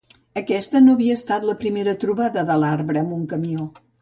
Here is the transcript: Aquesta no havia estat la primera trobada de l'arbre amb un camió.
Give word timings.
Aquesta 0.39 0.79
no 0.85 0.95
havia 0.97 1.17
estat 1.19 1.45
la 1.49 1.55
primera 1.59 1.93
trobada 2.05 2.45
de 2.49 2.57
l'arbre 2.65 3.05
amb 3.05 3.15
un 3.21 3.29
camió. 3.37 3.71